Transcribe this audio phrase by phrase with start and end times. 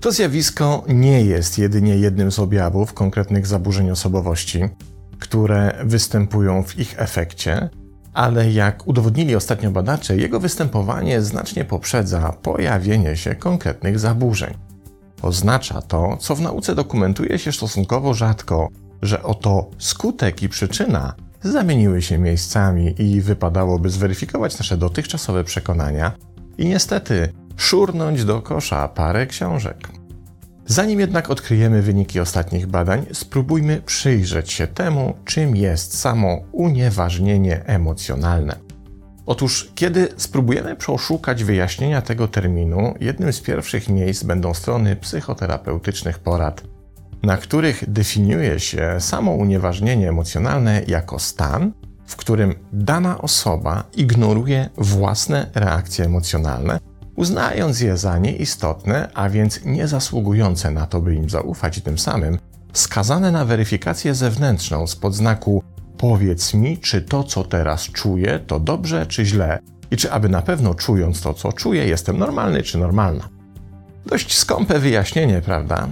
[0.00, 4.60] To zjawisko nie jest jedynie jednym z objawów konkretnych zaburzeń osobowości,
[5.18, 7.68] które występują w ich efekcie,
[8.12, 14.54] ale jak udowodnili ostatnio badacze, jego występowanie znacznie poprzedza pojawienie się konkretnych zaburzeń.
[15.22, 18.68] Oznacza to, co w nauce dokumentuje się stosunkowo rzadko,
[19.04, 26.12] że oto skutek i przyczyna zamieniły się miejscami i wypadałoby zweryfikować nasze dotychczasowe przekonania
[26.58, 29.88] i niestety szurnąć do kosza parę książek.
[30.66, 38.56] Zanim jednak odkryjemy wyniki ostatnich badań, spróbujmy przyjrzeć się temu, czym jest samo unieważnienie emocjonalne.
[39.26, 46.62] Otóż, kiedy spróbujemy przeszukać wyjaśnienia tego terminu, jednym z pierwszych miejsc będą strony psychoterapeutycznych porad,
[47.24, 51.72] na których definiuje się samo unieważnienie emocjonalne jako stan,
[52.06, 56.80] w którym dana osoba ignoruje własne reakcje emocjonalne
[57.16, 61.98] uznając je za nieistotne, a więc nie zasługujące na to, by im zaufać i tym
[61.98, 62.38] samym
[62.72, 65.62] skazane na weryfikację zewnętrzną z podznaku
[65.98, 69.58] powiedz mi, czy to, co teraz czuję, to dobrze czy źle
[69.90, 73.28] i czy aby na pewno czując to, co czuję, jestem normalny czy normalna.
[74.06, 75.88] Dość skąpe wyjaśnienie, prawda?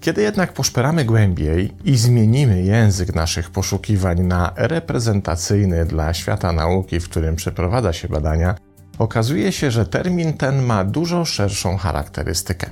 [0.00, 7.08] Kiedy jednak poszperamy głębiej i zmienimy język naszych poszukiwań na reprezentacyjny dla świata nauki, w
[7.08, 8.54] którym przeprowadza się badania,
[8.98, 12.70] okazuje się, że termin ten ma dużo szerszą charakterystykę.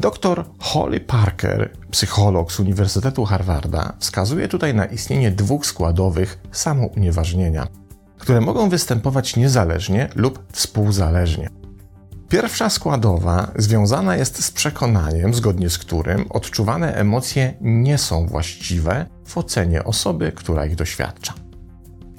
[0.00, 7.66] Dr Holly Parker, psycholog z Uniwersytetu Harvarda, wskazuje tutaj na istnienie dwóch składowych samounieważnienia,
[8.18, 11.50] które mogą występować niezależnie lub współzależnie.
[12.28, 19.38] Pierwsza składowa związana jest z przekonaniem, zgodnie z którym odczuwane emocje nie są właściwe w
[19.38, 21.34] ocenie osoby, która ich doświadcza.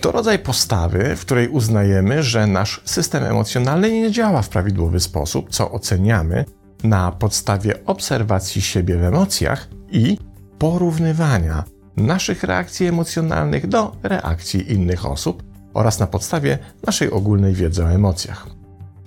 [0.01, 5.49] To rodzaj postawy, w której uznajemy, że nasz system emocjonalny nie działa w prawidłowy sposób,
[5.49, 6.45] co oceniamy
[6.83, 10.17] na podstawie obserwacji siebie w emocjach i
[10.59, 11.63] porównywania
[11.97, 18.47] naszych reakcji emocjonalnych do reakcji innych osób oraz na podstawie naszej ogólnej wiedzy o emocjach.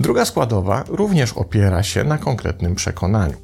[0.01, 3.37] Druga składowa również opiera się na konkretnym przekonaniu.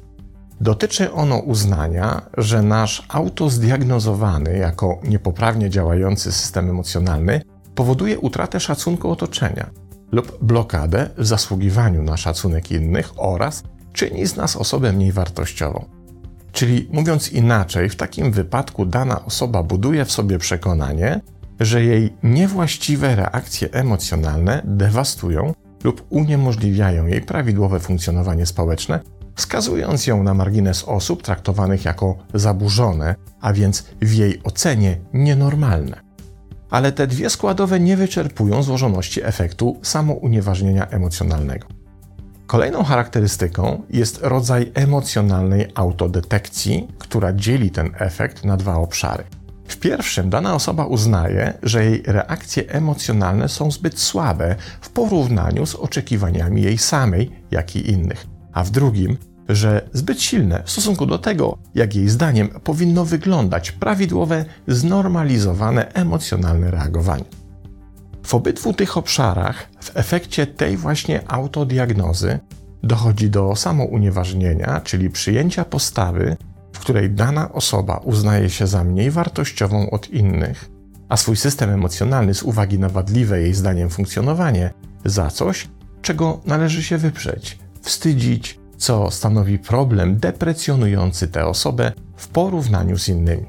[0.61, 7.41] Dotyczy ono uznania, że nasz autozdiagnozowany jako niepoprawnie działający system emocjonalny
[7.75, 9.69] powoduje utratę szacunku otoczenia
[10.11, 13.63] lub blokadę w zasługiwaniu na szacunek innych oraz
[13.93, 15.85] czyni z nas osobę mniej wartościową.
[16.51, 21.21] Czyli mówiąc inaczej, w takim wypadku dana osoba buduje w sobie przekonanie,
[21.59, 25.53] że jej niewłaściwe reakcje emocjonalne dewastują
[25.83, 28.99] lub uniemożliwiają jej prawidłowe funkcjonowanie społeczne
[29.37, 36.01] skazując ją na margines osób traktowanych jako zaburzone, a więc w jej ocenie nienormalne.
[36.69, 41.67] Ale te dwie składowe nie wyczerpują złożoności efektu samounieważnienia emocjonalnego.
[42.47, 49.23] Kolejną charakterystyką jest rodzaj emocjonalnej autodetekcji, która dzieli ten efekt na dwa obszary.
[49.67, 55.75] W pierwszym dana osoba uznaje, że jej reakcje emocjonalne są zbyt słabe w porównaniu z
[55.75, 58.25] oczekiwaniami jej samej, jak i innych
[58.57, 59.17] a w drugim,
[59.49, 66.71] że zbyt silne w stosunku do tego, jak jej zdaniem powinno wyglądać prawidłowe, znormalizowane emocjonalne
[66.71, 67.23] reagowanie.
[68.23, 72.39] W obydwu tych obszarach, w efekcie tej właśnie autodiagnozy,
[72.83, 76.37] dochodzi do samounieważnienia, czyli przyjęcia postawy,
[76.87, 80.69] której dana osoba uznaje się za mniej wartościową od innych,
[81.09, 84.73] a swój system emocjonalny z uwagi na wadliwe jej zdaniem funkcjonowanie
[85.05, 85.67] za coś,
[86.01, 93.45] czego należy się wyprzeć, wstydzić, co stanowi problem deprecjonujący tę osobę w porównaniu z innymi.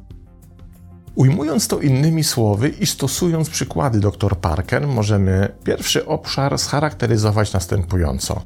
[1.14, 8.42] Ujmując to innymi słowy i stosując przykłady dr Parker, możemy pierwszy obszar scharakteryzować następująco.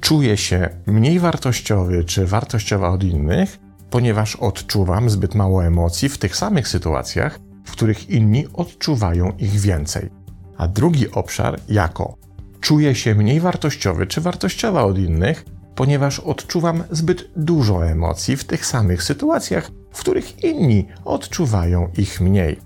[0.00, 3.61] Czuję się mniej wartościowy czy wartościowa od innych,
[3.92, 10.10] ponieważ odczuwam zbyt mało emocji w tych samych sytuacjach, w których inni odczuwają ich więcej.
[10.56, 12.16] A drugi obszar jako
[12.60, 15.44] czuję się mniej wartościowy czy wartościowa od innych,
[15.74, 22.60] ponieważ odczuwam zbyt dużo emocji w tych samych sytuacjach, w których inni odczuwają ich mniej.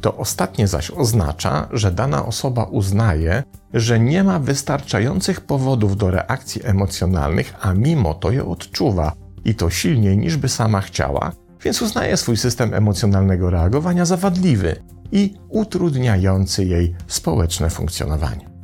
[0.00, 3.42] To ostatnie zaś oznacza, że dana osoba uznaje,
[3.74, 9.70] że nie ma wystarczających powodów do reakcji emocjonalnych, a mimo to je odczuwa i to
[9.70, 11.32] silniej niż by sama chciała,
[11.64, 14.76] więc uznaje swój system emocjonalnego reagowania za wadliwy
[15.12, 18.54] i utrudniający jej społeczne funkcjonowanie.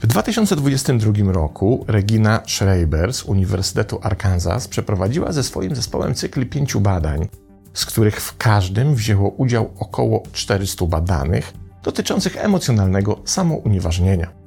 [0.00, 7.28] W 2022 roku Regina Schreiber z Uniwersytetu Arkansas przeprowadziła ze swoim zespołem cykl pięciu badań,
[7.74, 11.52] z których w każdym wzięło udział około 400 badanych
[11.82, 14.37] dotyczących emocjonalnego samounieważnienia.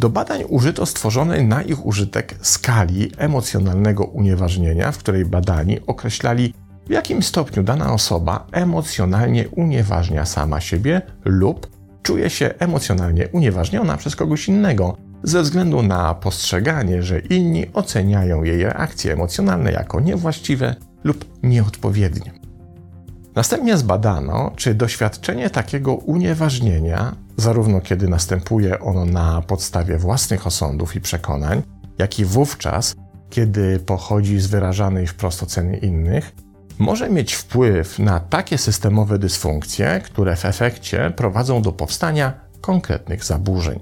[0.00, 6.54] Do badań użyto stworzonej na ich użytek skali emocjonalnego unieważnienia, w której badani określali,
[6.86, 11.70] w jakim stopniu dana osoba emocjonalnie unieważnia sama siebie lub
[12.02, 18.62] czuje się emocjonalnie unieważniona przez kogoś innego, ze względu na postrzeganie, że inni oceniają jej
[18.62, 22.32] reakcje emocjonalne jako niewłaściwe lub nieodpowiednie.
[23.34, 31.00] Następnie zbadano, czy doświadczenie takiego unieważnienia, zarówno kiedy następuje ono na podstawie własnych osądów i
[31.00, 31.62] przekonań,
[31.98, 32.94] jak i wówczas,
[33.30, 36.32] kiedy pochodzi z wyrażanej wprost oceny innych,
[36.78, 43.80] może mieć wpływ na takie systemowe dysfunkcje, które w efekcie prowadzą do powstania konkretnych zaburzeń.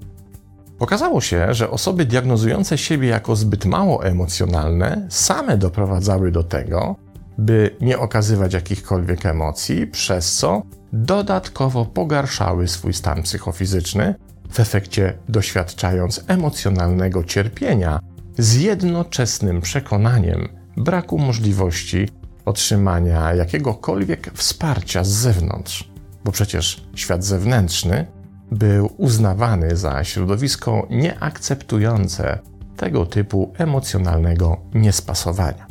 [0.78, 6.96] Okazało się, że osoby diagnozujące siebie jako zbyt mało emocjonalne same doprowadzały do tego,
[7.38, 10.62] by nie okazywać jakichkolwiek emocji, przez co
[10.92, 14.14] dodatkowo pogarszały swój stan psychofizyczny,
[14.50, 18.00] w efekcie doświadczając emocjonalnego cierpienia
[18.38, 22.08] z jednoczesnym przekonaniem braku możliwości
[22.44, 25.90] otrzymania jakiegokolwiek wsparcia z zewnątrz,
[26.24, 28.06] bo przecież świat zewnętrzny
[28.50, 32.38] był uznawany za środowisko nieakceptujące
[32.76, 35.69] tego typu emocjonalnego niespasowania.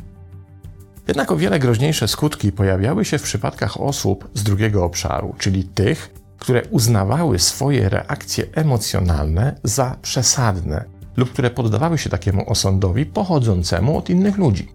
[1.10, 6.14] Jednak o wiele groźniejsze skutki pojawiały się w przypadkach osób z drugiego obszaru, czyli tych,
[6.38, 10.84] które uznawały swoje reakcje emocjonalne za przesadne
[11.16, 14.68] lub które poddawały się takiemu osądowi pochodzącemu od innych ludzi.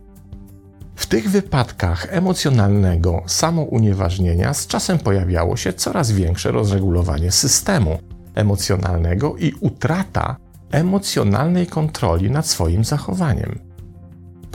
[0.96, 8.00] W tych wypadkach emocjonalnego samounieważnienia z czasem pojawiało się coraz większe rozregulowanie systemu
[8.34, 10.36] emocjonalnego i utrata
[10.72, 13.65] emocjonalnej kontroli nad swoim zachowaniem.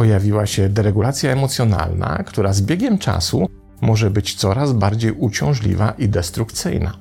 [0.00, 3.48] Pojawiła się deregulacja emocjonalna, która z biegiem czasu
[3.80, 6.92] może być coraz bardziej uciążliwa i destrukcyjna.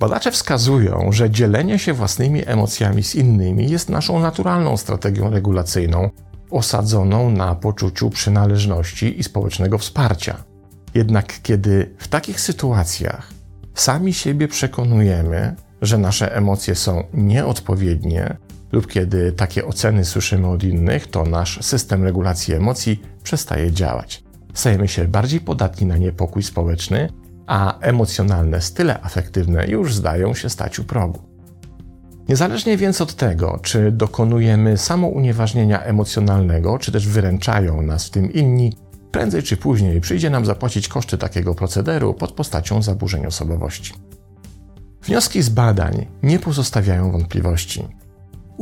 [0.00, 6.10] Badacze wskazują, że dzielenie się własnymi emocjami z innymi jest naszą naturalną strategią regulacyjną
[6.50, 10.44] osadzoną na poczuciu przynależności i społecznego wsparcia.
[10.94, 13.30] Jednak kiedy w takich sytuacjach
[13.74, 18.36] sami siebie przekonujemy, że nasze emocje są nieodpowiednie,
[18.72, 24.24] lub kiedy takie oceny słyszymy od innych, to nasz system regulacji emocji przestaje działać.
[24.54, 27.08] Stajemy się bardziej podatni na niepokój społeczny,
[27.46, 31.22] a emocjonalne style afektywne już zdają się stać u progu.
[32.28, 38.76] Niezależnie więc od tego, czy dokonujemy samounieważnienia emocjonalnego, czy też wyręczają nas w tym inni,
[39.10, 43.94] prędzej czy później przyjdzie nam zapłacić koszty takiego procederu pod postacią zaburzeń osobowości.
[45.02, 47.88] Wnioski z badań nie pozostawiają wątpliwości.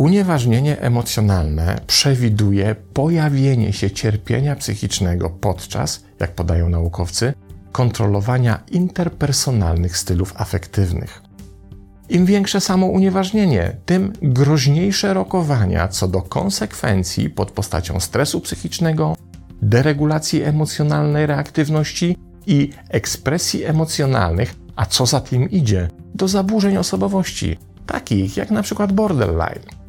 [0.01, 7.33] Unieważnienie emocjonalne przewiduje pojawienie się cierpienia psychicznego podczas, jak podają naukowcy,
[7.73, 11.23] kontrolowania interpersonalnych stylów afektywnych.
[12.09, 19.17] Im większe samounieważnienie, tym groźniejsze rokowania co do konsekwencji pod postacią stresu psychicznego,
[19.63, 28.37] deregulacji emocjonalnej reaktywności i ekspresji emocjonalnych, a co za tym idzie, do zaburzeń osobowości, takich
[28.37, 29.80] jak na przykład borderline.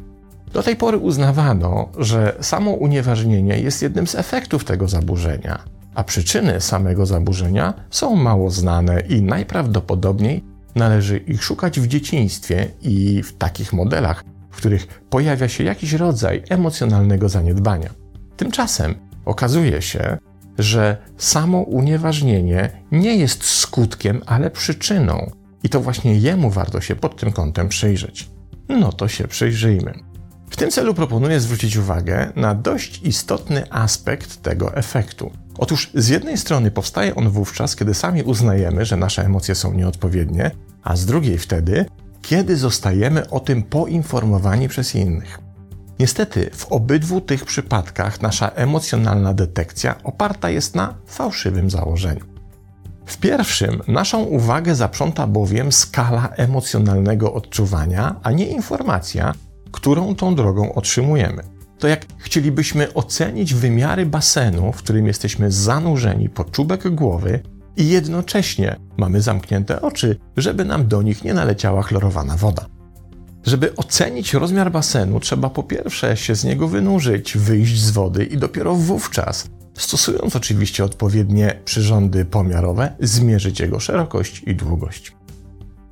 [0.54, 5.64] Do tej pory uznawano, że samo unieważnienie jest jednym z efektów tego zaburzenia,
[5.96, 13.24] a przyczyny samego zaburzenia są mało znane i najprawdopodobniej Należy ich szukać w dzieciństwie i
[13.24, 17.90] w takich modelach, w których pojawia się jakiś rodzaj emocjonalnego zaniedbania.
[18.38, 18.96] Tymczasem
[19.26, 20.18] okazuje się,
[20.58, 25.32] że samo unieważnienie nie jest skutkiem, ale przyczyną.
[25.64, 28.30] I to właśnie jemu warto się pod tym kątem przyjrzeć.
[28.70, 30.11] No to się przyjrzyjmy.
[30.52, 35.32] W tym celu proponuję zwrócić uwagę na dość istotny aspekt tego efektu.
[35.58, 40.52] Otóż z jednej strony powstaje on wówczas, kiedy sami uznajemy, że nasze emocje są nieodpowiednie,
[40.84, 41.86] a z drugiej wtedy,
[42.22, 45.40] kiedy zostajemy o tym poinformowani przez innych.
[46.00, 52.26] Niestety, w obydwu tych przypadkach nasza emocjonalna detekcja oparta jest na fałszywym założeniu.
[53.06, 59.34] W pierwszym naszą uwagę zaprząta bowiem skala emocjonalnego odczuwania, a nie informacja,
[59.72, 61.44] którą tą drogą otrzymujemy.
[61.80, 67.40] To jak chcielibyśmy ocenić wymiary basenu, w którym jesteśmy zanurzeni po czubek głowy
[67.78, 72.66] i jednocześnie mamy zamknięte oczy, żeby nam do nich nie naleciała chlorowana woda.
[73.46, 78.38] Żeby ocenić rozmiar basenu, trzeba po pierwsze się z niego wynurzyć, wyjść z wody i
[78.38, 85.16] dopiero wówczas, stosując oczywiście odpowiednie przyrządy pomiarowe, zmierzyć jego szerokość i długość.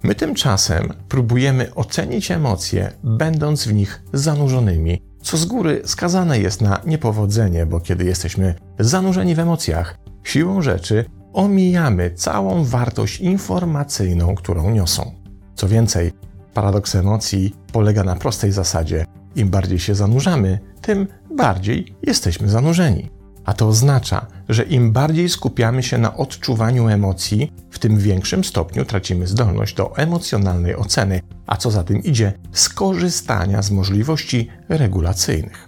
[0.03, 6.81] My tymczasem próbujemy ocenić emocje, będąc w nich zanurzonymi, co z góry skazane jest na
[6.85, 15.11] niepowodzenie, bo kiedy jesteśmy zanurzeni w emocjach, siłą rzeczy omijamy całą wartość informacyjną, którą niosą.
[15.55, 16.11] Co więcej,
[16.53, 23.18] paradoks emocji polega na prostej zasadzie: im bardziej się zanurzamy, tym bardziej jesteśmy zanurzeni.
[23.45, 28.85] A to oznacza, że im bardziej skupiamy się na odczuwaniu emocji, w tym większym stopniu
[28.85, 35.67] tracimy zdolność do emocjonalnej oceny, a co za tym idzie, skorzystania z możliwości regulacyjnych.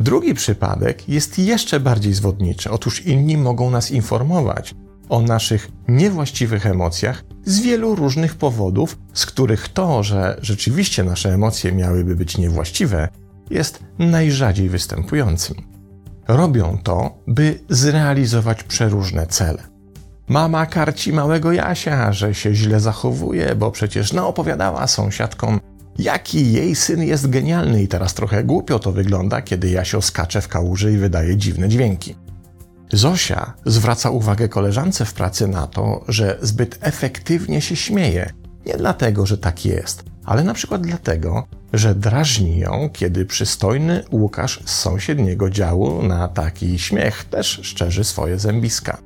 [0.00, 2.70] Drugi przypadek jest jeszcze bardziej zwodniczy.
[2.70, 4.74] Otóż inni mogą nas informować
[5.08, 11.72] o naszych niewłaściwych emocjach z wielu różnych powodów, z których to, że rzeczywiście nasze emocje
[11.72, 13.08] miałyby być niewłaściwe,
[13.50, 15.69] jest najrzadziej występującym.
[16.36, 19.62] Robią to, by zrealizować przeróżne cele.
[20.28, 25.60] Mama karci małego Jasia, że się źle zachowuje, bo przecież naopowiadała sąsiadkom,
[25.98, 30.48] jaki jej syn jest genialny i teraz trochę głupio to wygląda, kiedy Jasio skacze w
[30.48, 32.16] kałuży i wydaje dziwne dźwięki.
[32.92, 38.32] Zosia zwraca uwagę koleżance w pracy na to, że zbyt efektywnie się śmieje.
[38.66, 44.60] Nie dlatego, że tak jest, ale na przykład dlatego, że drażni ją, kiedy przystojny Łukasz
[44.64, 48.98] z sąsiedniego działu na taki śmiech też szczerzy swoje zębiska.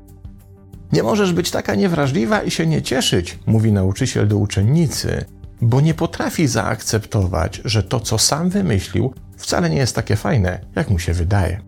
[0.93, 5.25] Nie możesz być taka niewrażliwa i się nie cieszyć, mówi nauczyciel do uczennicy,
[5.61, 10.91] bo nie potrafi zaakceptować, że to, co sam wymyślił, wcale nie jest takie fajne, jak
[10.91, 11.61] mu się wydaje.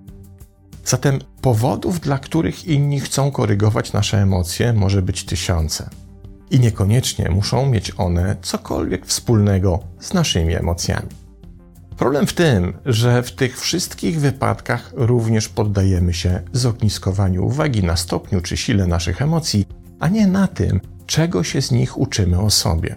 [0.84, 5.90] Zatem powodów, dla których inni chcą korygować nasze emocje, może być tysiące.
[6.50, 11.08] I niekoniecznie muszą mieć one cokolwiek wspólnego z naszymi emocjami.
[11.96, 18.40] Problem w tym, że w tych wszystkich wypadkach również poddajemy się zogniskowaniu uwagi na stopniu
[18.40, 19.66] czy sile naszych emocji,
[20.00, 22.96] a nie na tym, czego się z nich uczymy o sobie.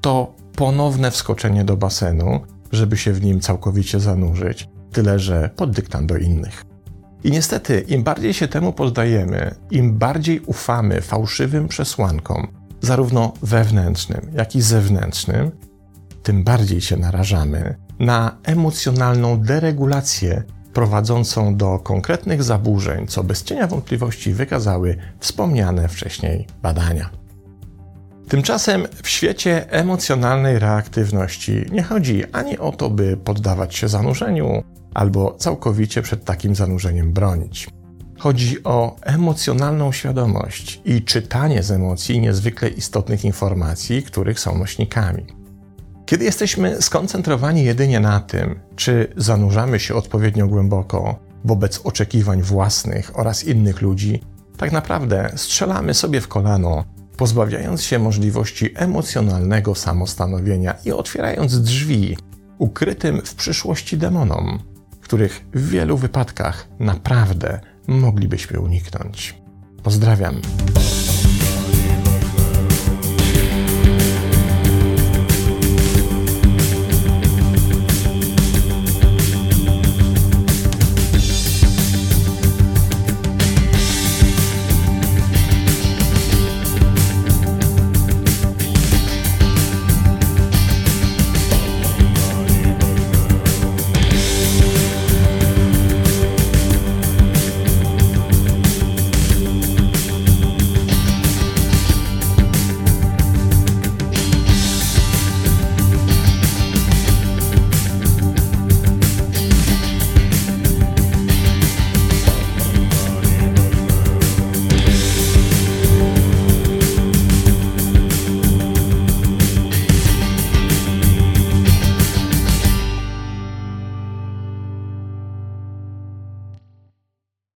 [0.00, 2.40] To ponowne wskoczenie do basenu,
[2.72, 6.64] żeby się w nim całkowicie zanurzyć, tyle że pod dyktando innych.
[7.24, 14.56] I niestety, im bardziej się temu poddajemy, im bardziej ufamy fałszywym przesłankom, zarówno wewnętrznym, jak
[14.56, 15.50] i zewnętrznym,
[16.22, 24.32] tym bardziej się narażamy na emocjonalną deregulację prowadzącą do konkretnych zaburzeń, co bez cienia wątpliwości
[24.32, 27.10] wykazały wspomniane wcześniej badania.
[28.28, 34.62] Tymczasem w świecie emocjonalnej reaktywności nie chodzi ani o to, by poddawać się zanurzeniu,
[34.94, 37.68] albo całkowicie przed takim zanurzeniem bronić.
[38.18, 45.26] Chodzi o emocjonalną świadomość i czytanie z emocji niezwykle istotnych informacji, których są nośnikami.
[46.06, 53.44] Kiedy jesteśmy skoncentrowani jedynie na tym, czy zanurzamy się odpowiednio głęboko wobec oczekiwań własnych oraz
[53.44, 54.22] innych ludzi,
[54.56, 56.84] tak naprawdę strzelamy sobie w kolano,
[57.16, 62.16] pozbawiając się możliwości emocjonalnego samostanowienia i otwierając drzwi
[62.58, 64.58] ukrytym w przyszłości demonom,
[65.00, 69.34] których w wielu wypadkach naprawdę moglibyśmy uniknąć.
[69.82, 70.40] Pozdrawiam.